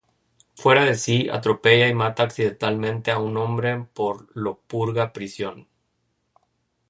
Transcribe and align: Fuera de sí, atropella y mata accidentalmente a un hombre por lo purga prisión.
Fuera 0.55 0.83
de 0.83 0.95
sí, 0.95 1.29
atropella 1.29 1.87
y 1.87 1.93
mata 1.93 2.23
accidentalmente 2.23 3.11
a 3.11 3.19
un 3.19 3.37
hombre 3.37 3.85
por 3.93 4.35
lo 4.35 4.57
purga 4.57 5.13
prisión. 5.13 5.67